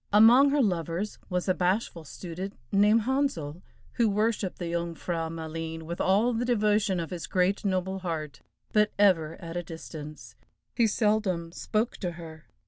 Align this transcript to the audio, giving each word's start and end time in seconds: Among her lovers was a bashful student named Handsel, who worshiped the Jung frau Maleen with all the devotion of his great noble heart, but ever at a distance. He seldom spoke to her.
Among 0.11 0.49
her 0.49 0.63
lovers 0.63 1.19
was 1.29 1.47
a 1.47 1.53
bashful 1.53 2.05
student 2.05 2.57
named 2.71 3.01
Handsel, 3.01 3.61
who 3.91 4.09
worshiped 4.09 4.57
the 4.57 4.69
Jung 4.69 4.95
frau 4.95 5.29
Maleen 5.29 5.83
with 5.83 6.01
all 6.01 6.33
the 6.33 6.43
devotion 6.43 6.99
of 6.99 7.11
his 7.11 7.27
great 7.27 7.63
noble 7.63 7.99
heart, 7.99 8.39
but 8.73 8.91
ever 8.97 9.39
at 9.39 9.55
a 9.55 9.61
distance. 9.61 10.33
He 10.73 10.87
seldom 10.87 11.51
spoke 11.51 11.97
to 11.97 12.13
her. 12.13 12.47